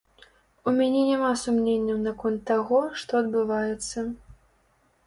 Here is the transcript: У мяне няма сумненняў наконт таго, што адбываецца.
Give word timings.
У 0.69 0.71
мяне 0.79 1.01
няма 1.09 1.29
сумненняў 1.43 2.01
наконт 2.07 2.41
таго, 2.53 2.81
што 3.03 3.11
адбываецца. 3.23 4.09